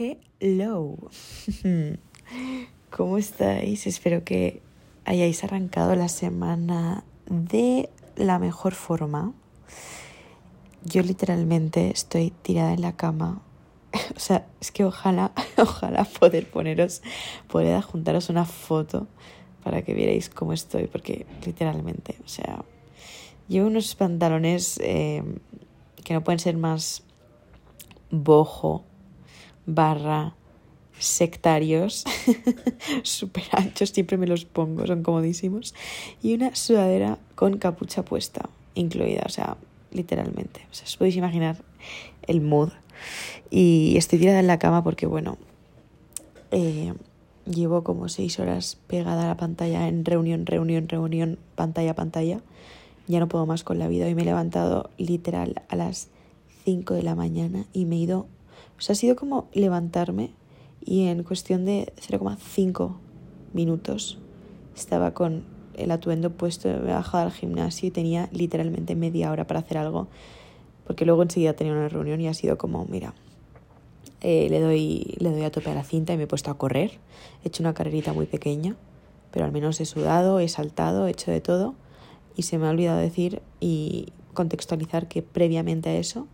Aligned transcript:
Hello. 0.00 0.96
¿Cómo 2.90 3.18
estáis? 3.18 3.86
Espero 3.86 4.24
que 4.24 4.62
hayáis 5.04 5.44
arrancado 5.44 5.94
la 5.94 6.08
semana 6.08 7.04
de 7.26 7.90
la 8.16 8.38
mejor 8.38 8.72
forma. 8.72 9.34
Yo 10.84 11.02
literalmente 11.02 11.90
estoy 11.90 12.30
tirada 12.30 12.72
en 12.72 12.80
la 12.80 12.96
cama. 12.96 13.42
O 14.16 14.18
sea, 14.18 14.46
es 14.62 14.72
que 14.72 14.86
ojalá, 14.86 15.32
ojalá 15.58 16.04
poder 16.04 16.50
poneros, 16.50 17.02
poder 17.48 17.74
adjuntaros 17.74 18.30
una 18.30 18.46
foto 18.46 19.06
para 19.62 19.82
que 19.82 19.92
vierais 19.92 20.30
cómo 20.30 20.54
estoy, 20.54 20.86
porque 20.86 21.26
literalmente, 21.44 22.16
o 22.24 22.28
sea, 22.28 22.64
llevo 23.48 23.66
unos 23.66 23.94
pantalones 23.96 24.80
eh, 24.82 25.22
que 26.02 26.14
no 26.14 26.24
pueden 26.24 26.38
ser 26.38 26.56
más 26.56 27.02
bojo 28.10 28.86
barra 29.66 30.34
sectarios 30.98 32.04
súper 33.02 33.44
anchos, 33.52 33.90
siempre 33.90 34.18
me 34.18 34.26
los 34.26 34.44
pongo, 34.44 34.86
son 34.86 35.02
comodísimos, 35.02 35.74
y 36.22 36.34
una 36.34 36.54
sudadera 36.54 37.18
con 37.34 37.58
capucha 37.58 38.04
puesta, 38.04 38.48
incluida, 38.74 39.22
o 39.24 39.30
sea, 39.30 39.56
literalmente, 39.92 40.66
o 40.70 40.74
sea, 40.74 40.84
os 40.86 40.96
podéis 40.96 41.16
imaginar 41.16 41.62
el 42.26 42.40
mood. 42.40 42.70
Y 43.50 43.94
estoy 43.96 44.18
tirada 44.18 44.40
en 44.40 44.46
la 44.46 44.58
cama 44.58 44.84
porque, 44.84 45.06
bueno, 45.06 45.38
eh, 46.50 46.92
llevo 47.44 47.82
como 47.82 48.08
seis 48.08 48.38
horas 48.38 48.78
pegada 48.86 49.24
a 49.24 49.28
la 49.28 49.36
pantalla 49.36 49.88
en 49.88 50.04
reunión, 50.04 50.46
reunión, 50.46 50.88
reunión, 50.88 51.38
pantalla, 51.54 51.94
pantalla. 51.94 52.40
Ya 53.08 53.18
no 53.18 53.28
puedo 53.28 53.46
más 53.46 53.64
con 53.64 53.78
la 53.78 53.88
vida. 53.88 54.06
Hoy 54.06 54.14
me 54.14 54.22
he 54.22 54.26
levantado 54.26 54.90
literal 54.98 55.62
a 55.68 55.76
las 55.76 56.08
5 56.64 56.94
de 56.94 57.02
la 57.02 57.14
mañana 57.14 57.66
y 57.72 57.86
me 57.86 57.96
he 57.96 58.00
ido... 58.00 58.26
O 58.80 58.92
ha 58.92 58.94
sido 58.94 59.14
como 59.14 59.48
levantarme 59.52 60.32
y 60.80 61.08
en 61.08 61.22
cuestión 61.22 61.66
de 61.66 61.92
0,5 62.08 62.96
minutos 63.52 64.18
estaba 64.74 65.12
con 65.12 65.44
el 65.74 65.90
atuendo 65.90 66.30
puesto, 66.30 66.68
me 66.68 66.92
bajado 66.92 67.24
al 67.24 67.32
gimnasio 67.32 67.88
y 67.88 67.90
tenía 67.90 68.30
literalmente 68.32 68.94
media 68.94 69.30
hora 69.30 69.46
para 69.46 69.60
hacer 69.60 69.76
algo, 69.76 70.08
porque 70.86 71.04
luego 71.04 71.22
enseguida 71.22 71.52
tenía 71.52 71.74
una 71.74 71.90
reunión 71.90 72.22
y 72.22 72.28
ha 72.28 72.34
sido 72.34 72.56
como, 72.56 72.86
mira, 72.86 73.14
eh, 74.22 74.48
le, 74.48 74.60
doy, 74.60 75.14
le 75.18 75.30
doy 75.30 75.42
a 75.42 75.50
tope 75.50 75.70
a 75.70 75.74
la 75.74 75.84
cinta 75.84 76.14
y 76.14 76.16
me 76.16 76.22
he 76.22 76.26
puesto 76.26 76.50
a 76.50 76.56
correr, 76.56 76.92
he 77.44 77.48
hecho 77.48 77.62
una 77.62 77.74
carrerita 77.74 78.14
muy 78.14 78.26
pequeña, 78.26 78.76
pero 79.30 79.44
al 79.44 79.52
menos 79.52 79.78
he 79.80 79.84
sudado, 79.84 80.40
he 80.40 80.48
saltado, 80.48 81.06
he 81.06 81.10
hecho 81.10 81.30
de 81.30 81.42
todo 81.42 81.74
y 82.34 82.42
se 82.42 82.56
me 82.56 82.66
ha 82.66 82.70
olvidado 82.70 82.98
decir 82.98 83.42
y 83.60 84.06
contextualizar 84.32 85.06
que 85.06 85.20
previamente 85.20 85.90
a 85.90 85.96
eso 85.96 86.26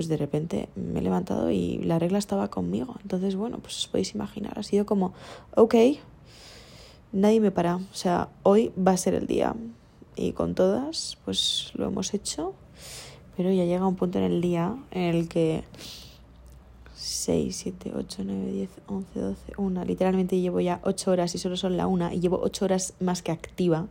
pues 0.00 0.08
de 0.08 0.16
repente 0.16 0.70
me 0.76 1.00
he 1.00 1.02
levantado 1.02 1.50
y 1.50 1.76
la 1.82 1.98
regla 1.98 2.16
estaba 2.16 2.48
conmigo. 2.48 2.94
Entonces, 3.02 3.36
bueno, 3.36 3.58
pues 3.58 3.76
os 3.76 3.86
podéis 3.86 4.14
imaginar, 4.14 4.58
ha 4.58 4.62
sido 4.62 4.86
como, 4.86 5.12
ok, 5.54 5.74
nadie 7.12 7.38
me 7.38 7.50
para, 7.50 7.76
o 7.76 7.82
sea, 7.92 8.30
hoy 8.42 8.72
va 8.78 8.92
a 8.92 8.96
ser 8.96 9.12
el 9.12 9.26
día. 9.26 9.54
Y 10.16 10.32
con 10.32 10.54
todas, 10.54 11.18
pues 11.26 11.72
lo 11.74 11.86
hemos 11.86 12.14
hecho, 12.14 12.54
pero 13.36 13.52
ya 13.52 13.66
llega 13.66 13.86
un 13.86 13.96
punto 13.96 14.16
en 14.16 14.24
el 14.24 14.40
día 14.40 14.74
en 14.90 15.02
el 15.02 15.28
que 15.28 15.64
6, 16.94 17.54
7, 17.54 17.92
8, 17.94 18.22
9, 18.24 18.52
10, 18.52 18.70
11, 18.86 19.20
12, 19.20 19.52
1, 19.58 19.84
literalmente 19.84 20.40
llevo 20.40 20.60
ya 20.60 20.80
8 20.82 21.10
horas 21.10 21.34
y 21.34 21.38
solo 21.38 21.58
son 21.58 21.76
la 21.76 21.86
1 21.86 22.14
y 22.14 22.20
llevo 22.20 22.40
8 22.42 22.64
horas 22.64 22.94
más 23.00 23.20
que 23.20 23.32
activa 23.32 23.86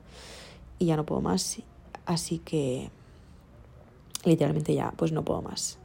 y 0.80 0.87
ya 0.87 0.97
no 0.97 1.05
puedo 1.05 1.21
más. 1.21 1.59
Así 2.07 2.39
que 2.39 2.89
literalmente 4.25 4.73
ya, 4.73 4.91
pues 4.97 5.11
no 5.11 5.23
puedo 5.23 5.43
más. 5.43 5.78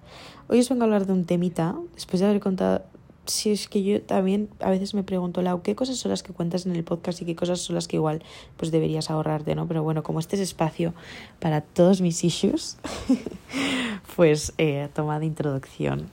Hoy 0.48 0.61
os 0.61 0.69
vengo 0.69 0.83
a 0.83 0.84
hablar 0.84 1.07
de 1.07 1.12
un 1.12 1.25
temita, 1.25 1.77
después 1.95 2.20
de 2.20 2.27
haber 2.27 2.41
contado, 2.41 2.83
si 3.27 3.51
es 3.51 3.69
que 3.69 3.83
yo 3.83 4.03
también 4.03 4.48
a 4.61 4.70
veces 4.70 4.95
me 4.95 5.03
pregunto, 5.03 5.41
Lau, 5.43 5.62
¿qué 5.62 5.75
cosas 5.75 5.97
son 5.97 6.11
las 6.11 6.23
que 6.23 6.33
cuentas 6.33 6.67
en 6.67 6.77
el 6.77 6.84
podcast 6.84 7.23
y 7.23 7.25
qué 7.25 7.34
cosas 7.34 7.61
son 7.61 7.75
las 7.75 7.89
que 7.89 7.97
igual 7.97 8.23
pues 8.57 8.70
deberías 8.70 9.11
ahorrarte, 9.11 9.55
¿no? 9.55 9.67
Pero 9.67 9.83
bueno, 9.83 10.03
como 10.03 10.20
este 10.20 10.37
es 10.37 10.42
espacio 10.42 10.92
para 11.41 11.61
todos 11.63 12.01
mis 12.01 12.23
issues, 12.25 12.77
pues 14.17 14.52
eh, 14.58 14.89
toma 14.95 15.19
de 15.19 15.27
introducción. 15.27 16.11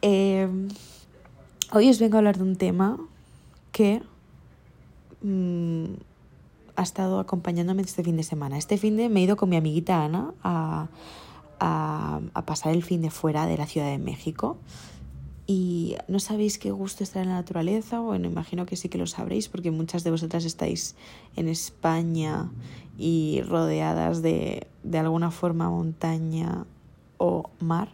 Eh, 0.00 0.48
hoy 1.72 1.90
os 1.90 1.98
vengo 1.98 2.16
a 2.16 2.18
hablar 2.18 2.38
de 2.38 2.44
un 2.44 2.56
tema 2.56 2.98
que 3.72 4.02
mmm, 5.22 5.84
ha 6.76 6.82
estado 6.82 7.18
acompañándome 7.18 7.82
este 7.82 8.02
fin 8.04 8.16
de 8.16 8.22
semana. 8.22 8.56
Este 8.56 8.78
fin 8.78 8.96
de 8.96 9.08
me 9.08 9.20
he 9.20 9.22
ido 9.24 9.36
con 9.36 9.48
mi 9.48 9.56
amiguita 9.56 10.04
Ana 10.04 10.32
a 10.42 10.88
a, 11.60 12.20
pasar 12.46 12.72
el 12.72 12.82
fin 12.82 13.02
de 13.02 13.10
fuera 13.10 13.46
de 13.46 13.56
la 13.56 13.66
Ciudad 13.66 13.90
de 13.90 13.98
México. 13.98 14.56
Y 15.46 15.96
no 16.08 16.20
sabéis 16.20 16.58
qué 16.58 16.70
gusto 16.70 17.02
estar 17.02 17.22
en 17.22 17.30
la 17.30 17.36
naturaleza, 17.36 18.00
bueno, 18.00 18.26
imagino 18.26 18.66
que 18.66 18.76
sí 18.76 18.90
que 18.90 18.98
lo 18.98 19.06
sabréis 19.06 19.48
porque 19.48 19.70
muchas 19.70 20.04
de 20.04 20.10
vosotras 20.10 20.44
estáis 20.44 20.94
en 21.36 21.48
España 21.48 22.50
y 22.98 23.40
rodeadas 23.48 24.20
de, 24.20 24.66
de 24.82 24.98
alguna 24.98 25.30
forma 25.30 25.70
montaña 25.70 26.66
o 27.16 27.48
mar. 27.60 27.88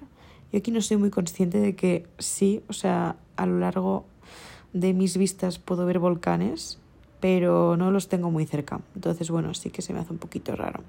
Yo 0.50 0.58
aquí 0.58 0.72
no 0.72 0.80
soy 0.80 0.96
muy 0.96 1.10
consciente 1.10 1.60
de 1.60 1.76
que 1.76 2.06
sí, 2.18 2.62
o 2.68 2.72
sea, 2.72 3.16
a 3.36 3.46
lo 3.46 3.60
largo 3.60 4.04
de 4.72 4.92
mis 4.92 5.16
vistas 5.16 5.58
puedo 5.58 5.86
ver 5.86 6.00
volcanes, 6.00 6.78
pero 7.24 7.78
no 7.78 7.90
los 7.90 8.08
tengo 8.08 8.30
muy 8.30 8.44
cerca. 8.44 8.82
Entonces, 8.94 9.30
bueno, 9.30 9.54
sí 9.54 9.70
que 9.70 9.80
se 9.80 9.94
me 9.94 10.00
hace 10.00 10.12
un 10.12 10.18
poquito 10.18 10.54
raro. 10.56 10.82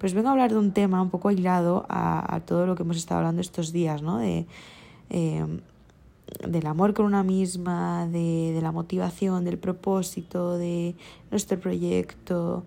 Pues 0.00 0.14
vengo 0.14 0.26
a 0.26 0.32
hablar 0.32 0.50
de 0.50 0.58
un 0.58 0.72
tema 0.72 1.00
un 1.00 1.10
poco 1.10 1.28
aislado 1.28 1.86
a, 1.88 2.40
todo 2.44 2.66
lo 2.66 2.74
que 2.74 2.82
hemos 2.82 2.96
estado 2.96 3.18
hablando 3.18 3.40
estos 3.40 3.70
días, 3.70 4.02
¿no? 4.02 4.18
De, 4.18 4.46
eh, 5.10 5.46
del 6.44 6.66
amor 6.66 6.92
con 6.92 7.06
una 7.06 7.22
misma, 7.22 8.08
de, 8.08 8.50
de 8.52 8.60
la 8.60 8.72
motivación, 8.72 9.44
del 9.44 9.58
propósito, 9.58 10.58
de 10.58 10.96
nuestro 11.30 11.60
proyecto, 11.60 12.64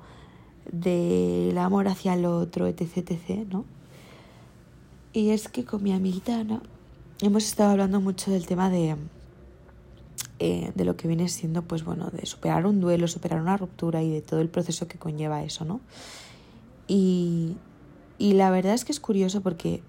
del 0.72 1.58
amor 1.58 1.90
hacia 1.90 2.14
el 2.14 2.24
otro, 2.24 2.68
etc, 2.68 3.00
etc, 3.00 3.46
¿no? 3.52 3.66
Y 5.12 5.32
es 5.32 5.50
que 5.50 5.66
con 5.66 5.84
mi 5.84 5.92
amiguita 5.92 6.40
Ana 6.40 6.62
hemos 7.20 7.44
estado 7.44 7.72
hablando 7.72 8.00
mucho 8.00 8.32
del 8.32 8.46
tema 8.46 8.70
de, 8.70 8.96
eh, 10.46 10.74
de 10.76 10.84
lo 10.84 10.98
que 10.98 11.08
viene 11.08 11.30
siendo, 11.30 11.62
pues 11.62 11.86
bueno, 11.86 12.10
de 12.10 12.26
superar 12.26 12.66
un 12.66 12.82
duelo, 12.82 13.08
superar 13.08 13.40
una 13.40 13.56
ruptura 13.56 14.04
y 14.04 14.12
de 14.12 14.22
todo 14.22 14.42
el 14.42 14.50
proceso 14.50 14.90
que 14.90 14.98
conlleva 14.98 15.42
eso, 15.42 15.64
¿no? 15.64 15.80
Y, 16.86 17.56
y 18.18 18.34
la 18.34 18.52
verdad 18.52 18.74
es 18.74 18.84
que 18.84 18.92
es 18.92 19.00
curioso 19.00 19.40
porque 19.40 19.82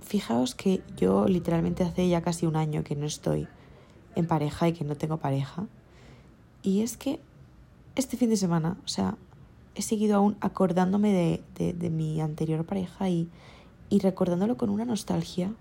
fijaos 0.00 0.54
que 0.54 0.80
yo 0.96 1.28
literalmente 1.28 1.84
hace 1.84 2.08
ya 2.08 2.22
casi 2.22 2.46
un 2.46 2.56
año 2.56 2.84
que 2.84 2.96
no 2.96 3.04
estoy 3.04 3.48
en 4.14 4.26
pareja 4.26 4.68
y 4.68 4.72
que 4.72 4.84
no 4.84 4.96
tengo 4.96 5.18
pareja. 5.18 5.66
Y 6.62 6.80
es 6.80 6.96
que 6.96 7.20
este 7.96 8.16
fin 8.16 8.30
de 8.30 8.38
semana, 8.38 8.78
o 8.82 8.88
sea, 8.88 9.18
he 9.74 9.82
seguido 9.82 10.16
aún 10.16 10.38
acordándome 10.40 11.12
de, 11.12 11.42
de, 11.58 11.74
de 11.74 11.90
mi 11.90 12.22
anterior 12.22 12.64
pareja 12.64 13.10
y, 13.10 13.28
y 13.90 13.98
recordándolo 13.98 14.56
con 14.56 14.70
una 14.70 14.86
nostalgia 14.86 15.52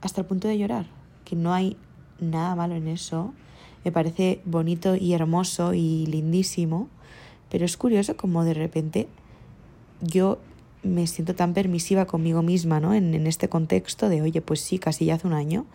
hasta 0.00 0.22
el 0.22 0.26
punto 0.26 0.48
de 0.48 0.56
llorar, 0.56 0.86
que 1.26 1.36
no 1.36 1.52
hay 1.52 1.76
nada 2.22 2.54
malo 2.54 2.74
en 2.74 2.88
eso. 2.88 3.34
Me 3.84 3.92
parece 3.92 4.40
bonito 4.44 4.96
y 4.96 5.12
hermoso 5.12 5.74
y 5.74 6.06
lindísimo. 6.06 6.88
Pero 7.50 7.64
es 7.64 7.76
curioso 7.76 8.16
como 8.16 8.44
de 8.44 8.54
repente 8.54 9.08
yo 10.00 10.38
me 10.82 11.06
siento 11.06 11.34
tan 11.34 11.54
permisiva 11.54 12.06
conmigo 12.06 12.42
misma, 12.42 12.80
¿no? 12.80 12.94
En, 12.94 13.14
en, 13.14 13.26
este 13.26 13.48
contexto 13.48 14.08
de, 14.08 14.22
oye, 14.22 14.40
pues 14.40 14.60
sí, 14.60 14.78
casi 14.78 15.04
ya 15.04 15.14
hace 15.14 15.26
un 15.26 15.32
año 15.32 15.66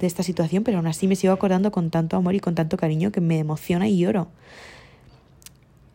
de 0.00 0.06
esta 0.06 0.22
situación, 0.22 0.64
pero 0.64 0.78
aún 0.78 0.86
así 0.86 1.06
me 1.06 1.16
sigo 1.16 1.32
acordando 1.32 1.70
con 1.70 1.90
tanto 1.90 2.16
amor 2.16 2.34
y 2.34 2.40
con 2.40 2.54
tanto 2.54 2.76
cariño 2.76 3.12
que 3.12 3.20
me 3.20 3.38
emociona 3.38 3.88
y 3.88 3.98
lloro. 3.98 4.28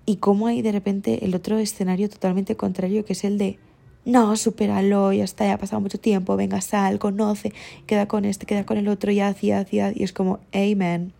Y 0.06 0.18
cómo 0.18 0.48
hay 0.48 0.62
de 0.62 0.72
repente 0.72 1.26
el 1.26 1.36
otro 1.36 1.58
escenario 1.60 2.10
totalmente 2.10 2.56
contrario, 2.56 3.06
que 3.06 3.14
es 3.14 3.24
el 3.24 3.38
de, 3.38 3.60
no, 4.06 4.36
supéralo, 4.36 5.14
ya 5.14 5.24
está, 5.24 5.46
ya 5.46 5.54
ha 5.54 5.58
pasado 5.58 5.82
mucho 5.82 6.00
tiempo, 6.00 6.36
venga, 6.36 6.62
sal, 6.62 6.98
conoce, 7.00 7.54
queda 7.86 8.08
con 8.08 8.26
este, 8.26 8.46
queda 8.46 8.66
con 8.66 8.78
el 8.78 8.88
otro, 8.88 9.12
ya 9.12 9.28
hacía, 9.28 9.60
hacía, 9.60 9.92
y 9.94 10.04
es 10.04 10.14
como, 10.14 10.40
amen. 10.54 11.14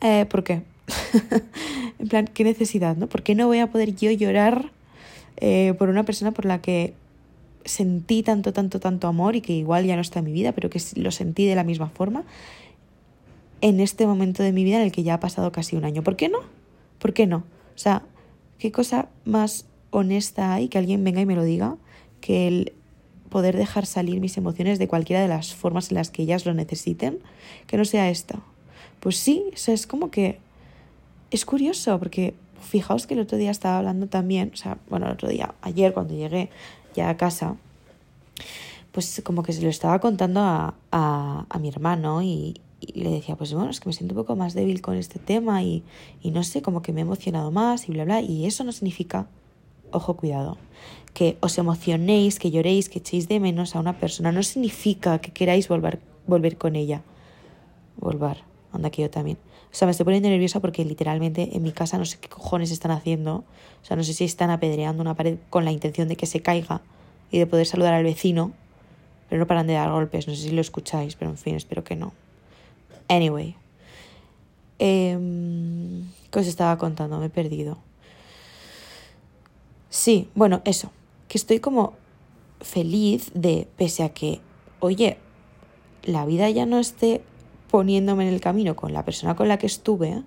Eh, 0.00 0.26
¿Por 0.26 0.42
qué? 0.42 0.62
en 1.98 2.08
plan, 2.08 2.26
¿qué 2.26 2.42
necesidad, 2.42 2.96
no? 2.96 3.06
¿Por 3.06 3.22
qué 3.22 3.34
no 3.34 3.46
voy 3.46 3.58
a 3.58 3.68
poder 3.68 3.94
yo 3.94 4.10
llorar 4.10 4.72
eh, 5.36 5.74
por 5.78 5.88
una 5.88 6.04
persona 6.04 6.32
por 6.32 6.46
la 6.46 6.60
que 6.60 6.94
sentí 7.64 8.22
tanto, 8.22 8.52
tanto, 8.52 8.80
tanto 8.80 9.06
amor 9.06 9.36
y 9.36 9.40
que 9.40 9.52
igual 9.52 9.84
ya 9.84 9.94
no 9.94 10.02
está 10.02 10.18
en 10.18 10.24
mi 10.24 10.32
vida, 10.32 10.52
pero 10.52 10.70
que 10.70 10.80
lo 10.96 11.10
sentí 11.10 11.46
de 11.46 11.54
la 11.54 11.64
misma 11.64 11.88
forma 11.88 12.24
en 13.60 13.80
este 13.80 14.06
momento 14.06 14.42
de 14.42 14.52
mi 14.52 14.64
vida 14.64 14.76
en 14.76 14.82
el 14.82 14.92
que 14.92 15.02
ya 15.02 15.14
ha 15.14 15.20
pasado 15.20 15.52
casi 15.52 15.76
un 15.76 15.84
año? 15.84 16.02
¿Por 16.02 16.16
qué 16.16 16.28
no? 16.28 16.38
¿Por 16.98 17.12
qué 17.12 17.26
no? 17.26 17.38
O 17.38 17.78
sea, 17.78 18.02
¿qué 18.58 18.72
cosa 18.72 19.08
más 19.24 19.66
honesta 19.90 20.54
hay 20.54 20.68
que 20.68 20.78
alguien 20.78 21.04
venga 21.04 21.20
y 21.20 21.26
me 21.26 21.36
lo 21.36 21.44
diga 21.44 21.76
que 22.20 22.48
el 22.48 22.72
poder 23.30 23.56
dejar 23.56 23.86
salir 23.86 24.20
mis 24.20 24.36
emociones 24.36 24.78
de 24.78 24.88
cualquiera 24.88 25.22
de 25.22 25.28
las 25.28 25.54
formas 25.54 25.90
en 25.90 25.96
las 25.96 26.10
que 26.10 26.22
ellas 26.22 26.44
lo 26.44 26.52
necesiten, 26.52 27.20
que 27.66 27.76
no 27.76 27.84
sea 27.84 28.10
esta? 28.10 28.40
Pues 28.98 29.16
sí, 29.16 29.44
o 29.50 29.70
es 29.70 29.86
como 29.86 30.10
que 30.10 30.38
es 31.30 31.44
curioso 31.44 31.98
porque 31.98 32.34
fijaos 32.60 33.06
que 33.06 33.14
el 33.14 33.20
otro 33.20 33.38
día 33.38 33.50
estaba 33.50 33.78
hablando 33.78 34.08
también, 34.08 34.50
o 34.52 34.56
sea, 34.56 34.78
bueno, 34.90 35.06
el 35.06 35.12
otro 35.12 35.28
día, 35.28 35.54
ayer 35.62 35.94
cuando 35.94 36.14
llegué 36.14 36.50
ya 36.94 37.08
a 37.08 37.16
casa, 37.16 37.56
pues 38.92 39.22
como 39.24 39.42
que 39.42 39.52
se 39.52 39.62
lo 39.62 39.68
estaba 39.68 40.00
contando 40.00 40.40
a, 40.40 40.74
a, 40.90 41.46
a 41.48 41.58
mi 41.58 41.68
hermano 41.68 42.22
y, 42.22 42.60
y, 42.80 43.00
le 43.00 43.10
decía, 43.10 43.36
pues 43.36 43.54
bueno, 43.54 43.70
es 43.70 43.80
que 43.80 43.88
me 43.88 43.92
siento 43.92 44.14
un 44.14 44.22
poco 44.22 44.36
más 44.36 44.54
débil 44.54 44.82
con 44.82 44.96
este 44.96 45.18
tema 45.18 45.62
y, 45.62 45.84
y 46.20 46.32
no 46.32 46.42
sé, 46.42 46.62
como 46.62 46.82
que 46.82 46.92
me 46.92 47.00
he 47.00 47.02
emocionado 47.02 47.50
más 47.50 47.88
y 47.88 47.92
bla, 47.92 48.04
bla. 48.04 48.20
Y 48.20 48.46
eso 48.46 48.64
no 48.64 48.72
significa, 48.72 49.28
ojo, 49.92 50.14
cuidado, 50.14 50.58
que 51.14 51.36
os 51.40 51.58
emocionéis, 51.58 52.38
que 52.38 52.50
lloréis, 52.50 52.88
que 52.88 52.98
echéis 52.98 53.28
de 53.28 53.40
menos 53.40 53.74
a 53.74 53.80
una 53.80 53.98
persona. 53.98 54.32
No 54.32 54.42
significa 54.42 55.18
que 55.20 55.32
queráis 55.32 55.68
volver, 55.68 56.00
volver 56.26 56.56
con 56.56 56.76
ella. 56.76 57.02
Volver, 57.96 58.38
anda 58.72 58.90
que 58.90 59.02
yo 59.02 59.10
también. 59.10 59.38
O 59.72 59.74
sea, 59.74 59.86
me 59.86 59.92
estoy 59.92 60.04
poniendo 60.04 60.28
nerviosa 60.28 60.60
porque 60.60 60.84
literalmente 60.84 61.56
en 61.56 61.62
mi 61.62 61.72
casa 61.72 61.98
no 61.98 62.04
sé 62.04 62.18
qué 62.18 62.28
cojones 62.28 62.70
están 62.70 62.90
haciendo. 62.90 63.44
O 63.82 63.84
sea, 63.84 63.96
no 63.96 64.02
sé 64.02 64.14
si 64.14 64.24
están 64.24 64.50
apedreando 64.50 65.02
una 65.02 65.14
pared 65.14 65.38
con 65.48 65.64
la 65.64 65.72
intención 65.72 66.08
de 66.08 66.16
que 66.16 66.26
se 66.26 66.40
caiga 66.40 66.80
y 67.30 67.38
de 67.38 67.46
poder 67.46 67.66
saludar 67.66 67.94
al 67.94 68.02
vecino, 68.02 68.52
pero 69.28 69.38
no 69.38 69.46
paran 69.46 69.66
de 69.66 69.74
dar 69.74 69.90
golpes. 69.90 70.26
No 70.26 70.34
sé 70.34 70.42
si 70.42 70.50
lo 70.50 70.60
escucháis, 70.60 71.14
pero 71.14 71.30
en 71.30 71.38
fin, 71.38 71.54
espero 71.54 71.84
que 71.84 71.96
no. 71.96 72.12
Anyway. 73.08 73.54
Eh, 74.78 75.18
¿Qué 76.30 76.38
os 76.38 76.46
estaba 76.46 76.78
contando? 76.78 77.18
Me 77.18 77.26
he 77.26 77.30
perdido. 77.30 77.78
Sí, 79.90 80.28
bueno, 80.34 80.62
eso. 80.64 80.90
Que 81.28 81.36
estoy 81.36 81.58
como 81.58 81.94
feliz 82.60 83.30
de, 83.34 83.68
pese 83.76 84.04
a 84.04 84.10
que, 84.10 84.40
oye, 84.78 85.18
la 86.04 86.24
vida 86.24 86.48
ya 86.48 86.64
no 86.64 86.78
esté 86.78 87.22
poniéndome 87.70 88.26
en 88.26 88.34
el 88.34 88.40
camino 88.40 88.74
con 88.76 88.92
la 88.92 89.04
persona 89.04 89.36
con 89.36 89.48
la 89.48 89.58
que 89.58 89.66
estuve, 89.66 90.22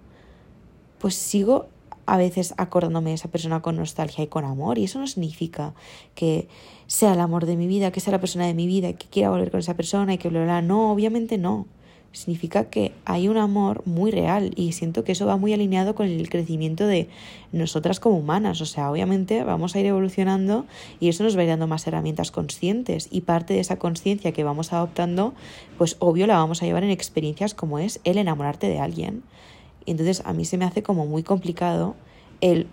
pues 1.00 1.16
sigo 1.16 1.68
a 2.06 2.18
veces 2.18 2.54
acordándome 2.58 3.12
de 3.12 3.16
esa 3.16 3.30
persona 3.30 3.62
con 3.62 3.78
nostalgia 3.78 4.24
y 4.24 4.28
con 4.28 4.44
amor. 4.44 4.78
Y 4.78 4.86
eso 4.86 5.00
no 5.00 5.08
significa 5.08 5.74
que 6.16 6.48
sea 6.88 7.14
el 7.14 7.20
amor 7.22 7.46
de 7.46 7.56
mi 7.56 7.68
vida, 7.68 7.92
que 7.92 8.02
sea 8.02 8.12
la 8.12 8.20
persona 8.20 8.46
de 8.46 8.54
mi 8.54 8.68
vida, 8.68 8.94
que 8.94 9.08
quiera 9.08 9.30
volver 9.30 9.52
con 9.52 9.62
esa 9.62 9.76
persona 9.76 10.14
y 10.14 10.18
que 10.18 10.30
bla, 10.30 10.44
bla, 10.44 10.62
No, 10.62 10.92
obviamente 10.92 11.38
no. 11.38 11.68
Significa 12.14 12.66
que 12.66 12.94
hay 13.04 13.28
un 13.28 13.36
amor 13.36 13.82
muy 13.86 14.12
real 14.12 14.54
y 14.56 14.72
siento 14.72 15.04
que 15.04 15.12
eso 15.12 15.26
va 15.26 15.36
muy 15.36 15.54
alineado 15.54 15.96
con 15.96 16.08
el 16.08 16.30
crecimiento 16.30 16.88
de 16.88 17.10
nosotras 17.52 18.00
como 18.00 18.18
humanas. 18.18 18.62
O 18.62 18.66
sea, 18.66 18.90
obviamente 18.90 19.44
vamos 19.44 19.76
a 19.76 19.82
ir 19.82 19.88
evolucionando 19.88 20.66
y 21.02 21.10
eso 21.10 21.26
nos 21.26 21.36
va 21.36 21.42
a 21.42 21.44
ir 21.44 21.50
dando 21.50 21.68
más 21.68 21.86
herramientas 21.86 22.32
conscientes 22.32 23.10
y 23.12 23.22
parte 23.22 23.54
de 23.54 23.60
esa 23.60 23.78
conciencia 23.78 24.32
que 24.32 24.46
vamos 24.46 24.72
adoptando, 24.72 25.34
pues 25.78 25.98
obvio 26.00 26.28
la 26.28 26.38
vamos 26.38 26.64
a 26.64 26.66
llevar 26.66 26.86
en 26.86 26.92
experiencias 26.92 27.54
como 27.54 27.80
es 27.80 28.00
el 28.06 28.18
enamorarte 28.18 28.68
de 28.70 28.80
alguien 28.80 29.24
entonces 29.86 30.22
a 30.26 30.34
mí 30.34 30.46
se 30.46 30.58
me 30.58 30.66
hace 30.66 30.84
como 30.84 31.06
muy 31.06 31.24
complicado 31.24 31.96
el... 32.42 32.68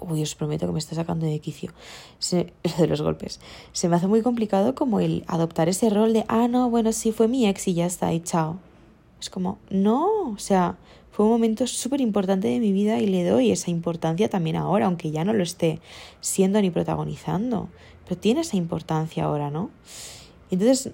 Uy, 0.00 0.22
os 0.22 0.34
prometo 0.34 0.66
que 0.66 0.72
me 0.72 0.78
está 0.78 0.94
sacando 0.94 1.26
de 1.26 1.38
quicio. 1.38 1.72
Se, 2.18 2.52
de 2.78 2.86
los 2.86 3.02
golpes. 3.02 3.40
Se 3.72 3.88
me 3.88 3.96
hace 3.96 4.06
muy 4.06 4.22
complicado 4.22 4.74
como 4.74 5.00
el 5.00 5.24
adoptar 5.26 5.68
ese 5.68 5.90
rol 5.90 6.12
de, 6.12 6.24
ah, 6.28 6.48
no, 6.48 6.70
bueno, 6.70 6.92
sí, 6.92 7.12
fue 7.12 7.28
mi 7.28 7.46
ex 7.46 7.68
y 7.68 7.74
ya 7.74 7.86
está, 7.86 8.12
y 8.12 8.20
chao. 8.20 8.58
Es 9.20 9.28
como, 9.28 9.58
no, 9.68 10.30
o 10.30 10.38
sea, 10.38 10.78
fue 11.10 11.26
un 11.26 11.32
momento 11.32 11.66
súper 11.66 12.00
importante 12.00 12.48
de 12.48 12.60
mi 12.60 12.72
vida 12.72 12.98
y 12.98 13.06
le 13.06 13.28
doy 13.28 13.50
esa 13.50 13.70
importancia 13.70 14.30
también 14.30 14.56
ahora, 14.56 14.86
aunque 14.86 15.10
ya 15.10 15.24
no 15.24 15.32
lo 15.32 15.42
esté 15.42 15.80
siendo 16.20 16.60
ni 16.62 16.70
protagonizando. 16.70 17.68
Pero 18.08 18.18
tiene 18.18 18.40
esa 18.40 18.56
importancia 18.56 19.24
ahora, 19.24 19.50
¿no? 19.50 19.70
Entonces, 20.50 20.92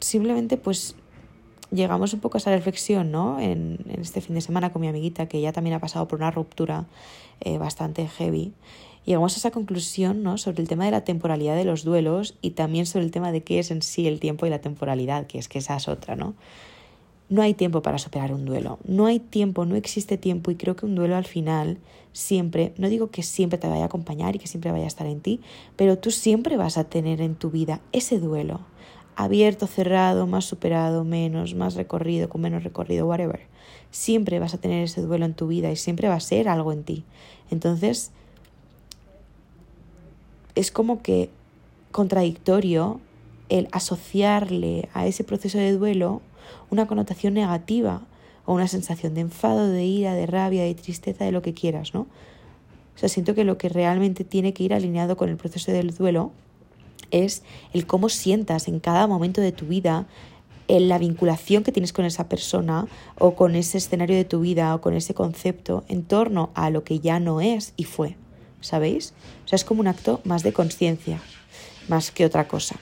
simplemente 0.00 0.56
pues 0.56 0.94
llegamos 1.70 2.14
un 2.14 2.20
poco 2.20 2.36
a 2.36 2.40
esa 2.40 2.50
reflexión, 2.50 3.10
¿no? 3.10 3.40
En, 3.40 3.78
este 4.00 4.20
fin 4.20 4.34
de 4.34 4.40
semana 4.40 4.72
con 4.72 4.82
mi 4.82 4.88
amiguita, 4.88 5.26
que 5.26 5.40
ya 5.40 5.52
también 5.52 5.74
ha 5.74 5.80
pasado 5.80 6.08
por 6.08 6.18
una 6.18 6.30
ruptura 6.30 6.86
eh, 7.40 7.58
bastante 7.58 8.06
heavy. 8.08 8.52
Llegamos 9.04 9.34
a 9.34 9.38
esa 9.38 9.50
conclusión, 9.50 10.22
¿no? 10.22 10.38
Sobre 10.38 10.60
el 10.60 10.68
tema 10.68 10.84
de 10.84 10.90
la 10.90 11.04
temporalidad 11.04 11.56
de 11.56 11.64
los 11.64 11.84
duelos 11.84 12.36
y 12.42 12.50
también 12.50 12.86
sobre 12.86 13.04
el 13.04 13.10
tema 13.10 13.32
de 13.32 13.42
qué 13.42 13.58
es 13.58 13.70
en 13.70 13.82
sí 13.82 14.06
el 14.06 14.20
tiempo 14.20 14.46
y 14.46 14.50
la 14.50 14.60
temporalidad, 14.60 15.26
que 15.26 15.38
es 15.38 15.48
que 15.48 15.58
esa 15.58 15.76
es 15.76 15.88
otra, 15.88 16.16
¿no? 16.16 16.34
No 17.30 17.42
hay 17.42 17.52
tiempo 17.52 17.82
para 17.82 17.98
superar 17.98 18.32
un 18.32 18.46
duelo. 18.46 18.78
No 18.84 19.06
hay 19.06 19.18
tiempo, 19.18 19.66
no 19.66 19.76
existe 19.76 20.16
tiempo 20.16 20.50
y 20.50 20.56
creo 20.56 20.76
que 20.76 20.86
un 20.86 20.94
duelo 20.94 21.16
al 21.16 21.26
final 21.26 21.78
siempre, 22.12 22.72
no 22.78 22.88
digo 22.88 23.10
que 23.10 23.22
siempre 23.22 23.58
te 23.58 23.68
vaya 23.68 23.82
a 23.82 23.86
acompañar 23.86 24.34
y 24.34 24.38
que 24.38 24.46
siempre 24.46 24.72
vaya 24.72 24.84
a 24.84 24.88
estar 24.88 25.06
en 25.06 25.20
ti, 25.20 25.40
pero 25.76 25.98
tú 25.98 26.10
siempre 26.10 26.56
vas 26.56 26.78
a 26.78 26.84
tener 26.84 27.20
en 27.20 27.34
tu 27.34 27.50
vida 27.50 27.80
ese 27.92 28.18
duelo 28.18 28.60
abierto, 29.18 29.66
cerrado, 29.66 30.28
más 30.28 30.44
superado, 30.44 31.02
menos, 31.02 31.56
más 31.56 31.74
recorrido, 31.74 32.28
con 32.28 32.40
menos 32.40 32.62
recorrido, 32.62 33.04
whatever. 33.04 33.40
Siempre 33.90 34.38
vas 34.38 34.54
a 34.54 34.58
tener 34.58 34.84
ese 34.84 35.02
duelo 35.02 35.24
en 35.24 35.34
tu 35.34 35.48
vida 35.48 35.72
y 35.72 35.76
siempre 35.76 36.06
va 36.06 36.14
a 36.14 36.20
ser 36.20 36.48
algo 36.48 36.72
en 36.72 36.84
ti. 36.84 37.02
Entonces, 37.50 38.12
es 40.54 40.70
como 40.70 41.02
que 41.02 41.30
contradictorio 41.90 43.00
el 43.48 43.68
asociarle 43.72 44.88
a 44.94 45.08
ese 45.08 45.24
proceso 45.24 45.58
de 45.58 45.72
duelo 45.72 46.22
una 46.70 46.86
connotación 46.86 47.34
negativa 47.34 48.02
o 48.46 48.54
una 48.54 48.68
sensación 48.68 49.14
de 49.14 49.22
enfado, 49.22 49.66
de 49.66 49.84
ira, 49.84 50.14
de 50.14 50.26
rabia, 50.26 50.62
de 50.62 50.76
tristeza, 50.76 51.24
de 51.24 51.32
lo 51.32 51.42
que 51.42 51.54
quieras, 51.54 51.92
¿no? 51.92 52.02
O 52.02 52.98
sea, 53.00 53.08
siento 53.08 53.34
que 53.34 53.42
lo 53.42 53.58
que 53.58 53.68
realmente 53.68 54.22
tiene 54.22 54.52
que 54.52 54.62
ir 54.62 54.74
alineado 54.74 55.16
con 55.16 55.28
el 55.28 55.36
proceso 55.36 55.72
del 55.72 55.92
duelo 55.92 56.30
es 57.10 57.42
el 57.72 57.86
cómo 57.86 58.08
sientas 58.08 58.68
en 58.68 58.80
cada 58.80 59.06
momento 59.06 59.40
de 59.40 59.52
tu 59.52 59.66
vida 59.66 60.06
en 60.68 60.88
la 60.88 60.98
vinculación 60.98 61.64
que 61.64 61.72
tienes 61.72 61.92
con 61.92 62.04
esa 62.04 62.28
persona 62.28 62.86
o 63.18 63.34
con 63.34 63.56
ese 63.56 63.78
escenario 63.78 64.16
de 64.16 64.24
tu 64.24 64.40
vida 64.40 64.74
o 64.74 64.80
con 64.80 64.94
ese 64.94 65.14
concepto 65.14 65.84
en 65.88 66.04
torno 66.04 66.50
a 66.54 66.70
lo 66.70 66.84
que 66.84 67.00
ya 67.00 67.18
no 67.18 67.40
es 67.40 67.72
y 67.76 67.84
fue, 67.84 68.16
¿sabéis? 68.60 69.14
O 69.44 69.48
sea, 69.48 69.56
es 69.56 69.64
como 69.64 69.80
un 69.80 69.88
acto 69.88 70.20
más 70.24 70.42
de 70.42 70.52
conciencia, 70.52 71.20
más 71.88 72.10
que 72.10 72.26
otra 72.26 72.46
cosa. 72.46 72.76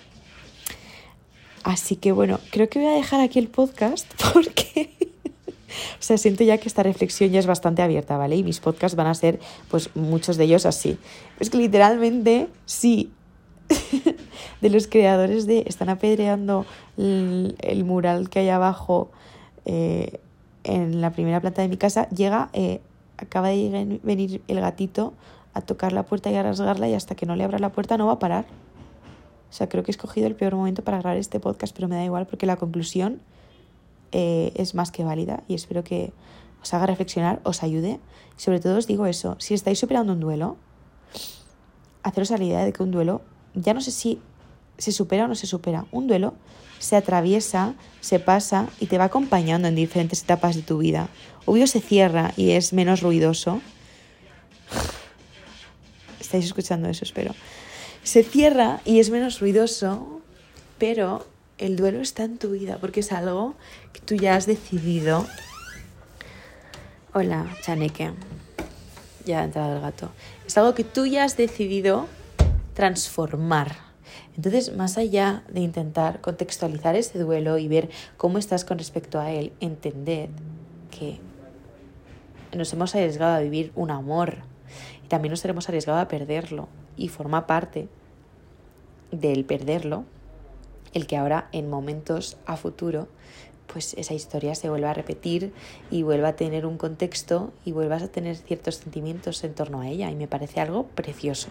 Así 1.63 1.97
que 1.97 2.13
bueno, 2.13 2.41
creo 2.51 2.69
que 2.69 2.81
voy 2.81 2.89
a 2.89 2.97
dejar 2.97 3.21
aquí 3.21 3.39
el 3.39 3.49
podcast 3.49 4.07
porque... 4.33 4.91
o 5.99 6.03
sea, 6.03 6.19
siento 6.19 6.45
ya 6.45 6.59
que 6.59 6.69
esta 6.69 6.83
reflexión 6.83 7.31
ya 7.31 7.39
es 7.39 7.47
bastante 7.47 7.83
abierta, 7.83 8.17
¿vale? 8.17 8.37
Y 8.37 8.43
mis 8.43 8.61
podcasts 8.61 8.97
van 8.97 9.07
a 9.07 9.15
ser, 9.15 9.41
pues, 9.69 9.91
muchos 9.95 10.37
de 10.37 10.45
ellos 10.45 10.65
así. 10.65 10.99
Es 11.41 11.51
que 11.51 11.59
literalmente, 11.59 12.49
sí, 12.67 13.11
de 14.61 14.71
los 14.71 14.87
creadores 14.87 15.47
de 15.47 15.65
están 15.67 15.89
apedreando 15.89 16.67
el, 16.97 17.85
mural 17.85 18.31
que 18.31 18.41
hay 18.41 18.49
abajo 18.49 19.11
eh, 19.65 20.21
en 20.65 21.01
la 21.01 21.13
primera 21.13 21.41
planta 21.41 21.63
de 21.63 21.69
mi 21.69 21.77
casa, 21.77 22.09
llega, 22.11 22.51
eh, 22.53 22.81
acaba 23.19 23.49
de 23.49 24.01
venir 24.03 24.43
el 24.49 24.61
gatito 24.61 25.13
a 25.55 25.61
tocar 25.61 25.93
la 25.93 26.03
puerta 26.03 26.31
y 26.31 26.35
a 26.35 26.43
rasgarla 26.43 26.89
y 26.89 26.95
hasta 26.95 27.15
que 27.15 27.25
no 27.25 27.37
le 27.37 27.45
abra 27.45 27.59
la 27.59 27.71
puerta 27.71 27.97
no 27.97 28.07
va 28.07 28.15
a 28.15 28.19
parar. 28.19 28.47
O 29.49 29.53
sea, 29.53 29.69
creo 29.69 29.85
que 29.85 29.91
he 29.91 29.95
escogido 29.95 30.27
el 30.27 30.35
peor 30.35 30.55
momento 30.55 30.83
para 30.83 30.99
grabar 30.99 31.17
este 31.17 31.41
podcast, 31.41 31.75
pero 31.75 31.89
me 31.89 31.95
da 31.95 32.05
igual 32.05 32.27
porque 32.27 32.47
la 32.47 32.57
conclusión 32.57 33.21
eh, 34.13 34.53
es 34.55 34.75
más 34.75 34.91
que 34.91 35.05
válida 35.05 35.45
y 35.49 35.55
espero 35.55 35.85
que 35.85 36.13
os 36.63 36.75
haga 36.75 36.87
reflexionar, 36.87 37.41
os 37.45 37.63
ayude. 37.63 38.01
sobre 38.37 38.61
todo 38.61 38.77
os 38.77 38.87
digo 38.87 39.07
eso, 39.07 39.37
si 39.39 39.55
estáis 39.55 39.79
superando 39.79 40.13
un 40.13 40.21
duelo, 40.21 40.57
haceros 42.03 42.31
la 42.31 42.43
idea 42.43 42.65
de 42.65 42.73
que 42.73 42.83
un 42.83 42.91
duelo 42.91 43.23
ya 43.55 43.73
no 43.73 43.81
sé 43.81 43.93
si 43.93 44.21
se 44.79 44.93
supera 44.93 45.25
o 45.25 45.29
no 45.29 45.35
se 45.35 45.47
supera. 45.47 45.87
Un 45.91 46.07
duelo 46.07 46.35
se 46.79 46.97
atraviesa, 46.97 47.75
se 48.01 48.19
pasa 48.19 48.69
y 48.81 48.87
te 48.87 48.99
va 48.99 49.05
acompañando 49.05 49.69
en 49.69 49.75
diferentes 49.75 50.23
etapas 50.23 50.57
de 50.57 50.63
tu 50.63 50.79
vida. 50.79 51.09
Obvio 51.45 51.67
se 51.67 51.81
cierra 51.81 52.33
y 52.37 52.51
es 52.51 52.73
menos 52.73 53.01
ruidoso. 53.03 53.61
Estáis 56.21 56.45
escuchando 56.45 56.89
eso, 56.89 57.05
espero. 57.05 57.35
Se 58.03 58.23
cierra 58.23 58.81
y 58.85 59.01
es 59.01 59.11
menos 59.11 59.41
ruidoso, 59.41 60.21
pero 60.79 61.27
el 61.59 61.77
duelo 61.77 62.01
está 62.01 62.25
en 62.25 62.39
tu 62.39 62.51
vida 62.51 62.79
porque 62.81 63.01
es 63.01 63.13
algo 63.13 63.55
que 63.93 64.01
tú 64.01 64.15
ya 64.15 64.35
has 64.35 64.47
decidido. 64.47 65.27
Hola, 67.15 67.47
Chaneque. 67.63 68.13
Ya 69.25 69.41
ha 69.41 69.45
entrado 69.45 69.77
el 69.77 69.81
gato. 69.81 70.11
Es 70.47 70.57
algo 70.59 70.75
que 70.75 70.85
tú 70.85 71.07
ya 71.07 71.25
has 71.25 71.37
decidido 71.37 72.07
transformar. 72.75 73.86
Entonces, 74.37 74.75
más 74.77 74.99
allá 74.99 75.45
de 75.49 75.61
intentar 75.61 76.21
contextualizar 76.21 76.97
ese 76.97 77.19
duelo 77.19 77.59
y 77.59 77.69
ver 77.69 77.91
cómo 78.17 78.39
estás 78.39 78.65
con 78.65 78.79
respecto 78.79 79.19
a 79.19 79.31
él, 79.31 79.53
entended 79.61 80.31
que 80.91 81.19
nos 82.57 82.73
hemos 82.73 82.95
arriesgado 82.95 83.37
a 83.37 83.41
vivir 83.41 83.73
un 83.75 83.91
amor 83.91 84.39
y 85.05 85.09
también 85.09 85.31
nos 85.31 85.45
hemos 85.45 85.69
arriesgado 85.69 85.99
a 85.99 86.09
perderlo. 86.09 86.69
Y 86.97 87.09
forma 87.09 87.47
parte 87.47 87.89
del 89.11 89.45
perderlo 89.45 90.05
el 90.95 91.07
que 91.07 91.17
ahora 91.17 91.49
en 91.53 91.69
momentos 91.69 92.39
a 92.47 92.57
futuro 92.57 93.09
pues 93.67 93.95
esa 93.95 94.15
historia 94.15 94.55
se 94.55 94.71
vuelva 94.71 94.91
a 94.91 94.95
repetir 94.95 95.53
y 95.91 96.03
vuelva 96.03 96.29
a 96.29 96.37
tener 96.37 96.65
un 96.65 96.79
contexto 96.79 97.53
y 97.65 97.73
vuelvas 97.73 98.03
a 98.03 98.09
tener 98.09 98.37
ciertos 98.37 98.77
sentimientos 98.77 99.43
en 99.45 99.55
torno 99.55 99.81
a 99.81 99.89
ella. 99.89 100.11
Y 100.11 100.15
me 100.15 100.29
parece 100.29 100.61
algo 100.61 100.87
precioso 100.87 101.49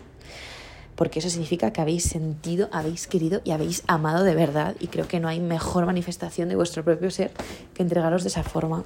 porque 0.96 1.20
eso 1.20 1.30
significa 1.30 1.72
que 1.72 1.82
habéis 1.82 2.04
sentido, 2.04 2.70
habéis 2.72 3.08
querido 3.08 3.42
y 3.44 3.52
habéis 3.52 3.84
amado 3.88 4.24
de 4.24 4.36
verdad. 4.36 4.76
Y 4.80 4.88
creo 4.88 5.08
que 5.08 5.20
no 5.20 5.28
hay 5.28 5.40
mejor 5.40 5.86
manifestación 5.86 6.50
de 6.50 6.56
vuestro 6.56 6.84
propio 6.84 7.12
ser 7.12 7.32
que 7.74 7.84
entregaros 7.84 8.24
de 8.24 8.30
esa 8.30 8.44
forma. 8.44 8.84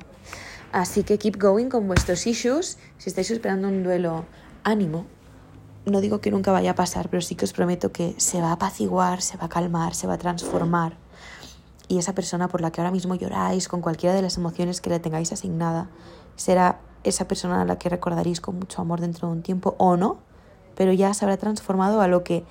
Así 0.72 1.04
que 1.04 1.18
keep 1.18 1.38
going 1.40 1.70
con 1.70 1.88
vuestros 1.88 2.26
issues. 2.28 2.78
Si 2.98 3.10
estáis 3.10 3.32
esperando 3.32 3.68
un 3.68 3.84
duelo, 3.84 4.26
ánimo. 4.64 5.06
no 5.86 6.02
digo 6.02 6.22
que 6.22 6.30
nunca 6.30 6.52
vaya 6.52 6.72
a 6.72 6.76
pasar, 6.76 7.10
pero 7.10 7.22
sí 7.22 7.36
que 7.36 7.46
os 7.46 7.54
prometo 7.54 7.92
que 7.92 8.14
se 8.18 8.42
va 8.42 8.50
a 8.50 8.54
apaciguar, 8.54 9.22
se 9.22 9.38
va 9.38 9.46
a 9.46 9.50
calmar, 9.50 9.96
se 9.96 10.06
va 10.06 10.14
a 10.14 10.18
transformar. 10.18 10.98
Y 11.88 11.98
esa 11.98 12.14
persona 12.14 12.48
por 12.48 12.62
la 12.62 12.72
que 12.72 12.82
ahora 12.82 12.92
mismo 12.92 13.16
lloráis, 13.16 13.68
con 13.68 13.82
cualquiera 13.82 14.16
de 14.16 14.22
las 14.22 14.38
emociones 14.38 14.82
que 14.82 14.92
le 14.92 15.00
tengáis 15.00 15.32
asignada, 15.32 15.90
será 16.36 16.82
esa 17.04 17.28
persona 17.28 17.62
a 17.62 17.66
la 17.66 17.80
que 17.80 17.90
recordaréis 17.90 18.42
con 18.42 18.60
mucho 18.60 18.82
amor 18.82 19.02
dentro 19.02 19.28
de 19.28 19.34
un 19.34 19.42
tiempo 19.42 19.76
o 19.80 19.98
no, 19.98 20.20
pero 20.80 20.94
ya 20.94 21.14
se 21.14 21.26
habrá 21.26 21.36
transformado 21.36 22.00
a 22.00 22.08
lo 22.08 22.24
que 22.24 22.46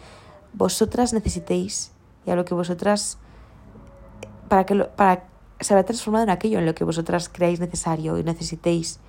vosotras 0.52 1.14
necesitéis 1.14 1.92
y 2.26 2.30
a 2.30 2.36
lo 2.36 2.44
que 2.44 2.52
vosotras 2.52 3.16
para 4.50 4.66
que 4.66 4.74
para 4.84 5.24
se 5.60 5.72
habrá 5.72 5.84
transformado 5.84 6.24
en 6.24 6.30
aquello 6.30 6.58
en 6.58 6.66
lo 6.66 6.74
que 6.74 6.84
vosotras 6.84 7.30
creáis 7.30 7.58
necesario 7.58 8.18
y 8.18 8.24
necesitéis 8.24 9.00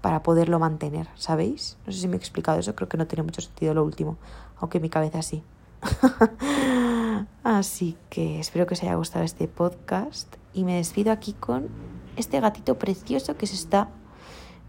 para 0.00 0.24
poderlo 0.24 0.58
mantener, 0.58 1.06
¿sabéis? 1.14 1.78
No 1.86 1.92
sé 1.92 2.00
si 2.00 2.08
me 2.08 2.16
he 2.16 2.18
explicado 2.18 2.58
eso, 2.58 2.74
creo 2.74 2.88
que 2.88 2.96
no 2.96 3.06
tiene 3.06 3.22
mucho 3.22 3.40
sentido 3.40 3.72
lo 3.72 3.84
último, 3.84 4.16
aunque 4.58 4.80
mi 4.80 4.90
cabeza 4.90 5.22
sí. 5.22 5.44
Así 7.44 7.96
que 8.10 8.40
espero 8.40 8.66
que 8.66 8.74
os 8.74 8.82
haya 8.82 8.96
gustado 8.96 9.24
este 9.24 9.46
podcast 9.46 10.34
y 10.52 10.64
me 10.64 10.74
despido 10.74 11.12
aquí 11.12 11.34
con 11.34 11.68
este 12.16 12.40
gatito 12.40 12.80
precioso 12.80 13.36
que 13.36 13.46
se 13.46 13.54
está 13.54 13.90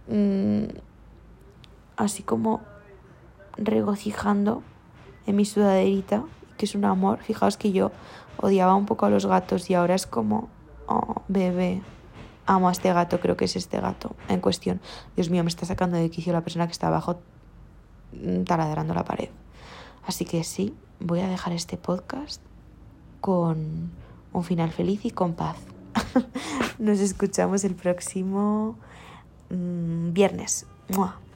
mm, 0.08 0.66
así 1.96 2.22
como 2.22 2.62
regocijando 3.58 4.64
en 5.26 5.36
mi 5.36 5.46
sudaderita, 5.46 6.24
que 6.58 6.66
es 6.66 6.76
un 6.76 6.86
amor. 6.86 7.20
Fijaos 7.20 7.58
que 7.58 7.72
yo 7.72 7.92
odiaba 8.38 8.76
un 8.76 8.86
poco 8.86 9.06
a 9.06 9.10
los 9.10 9.26
gatos 9.26 9.70
y 9.70 9.74
ahora 9.74 9.96
es 9.96 10.08
como, 10.08 10.50
oh, 10.88 11.22
bebé, 11.28 11.82
amo 12.46 12.70
a 12.70 12.72
este 12.72 12.92
gato, 12.94 13.20
creo 13.20 13.38
que 13.38 13.46
es 13.46 13.56
este 13.56 13.80
gato 13.80 14.16
en 14.30 14.40
cuestión. 14.40 14.80
Dios 15.16 15.30
mío, 15.30 15.44
me 15.44 15.50
está 15.50 15.66
sacando 15.66 15.98
de 15.98 16.10
quicio 16.10 16.34
la 16.34 16.42
persona 16.42 16.66
que 16.66 16.72
está 16.72 16.88
abajo 16.88 17.20
mm, 18.14 18.44
taladrando 18.44 18.94
la 18.94 19.04
pared. 19.04 19.30
Así 20.06 20.26
que 20.26 20.44
sí, 20.44 20.74
voy 21.00 21.20
a 21.20 21.28
dejar 21.28 21.54
este 21.54 21.78
podcast 21.78 22.42
con 23.22 23.92
un 24.32 24.44
final 24.44 24.72
feliz 24.72 25.04
y 25.06 25.12
con 25.12 25.34
paz. 25.34 25.58
Nos 26.80 27.00
escuchamos 27.00 27.64
el 27.64 27.76
próximo 27.76 28.78
mm, 29.50 30.14
viernes. 30.14 30.66
¡Mua! 30.90 31.27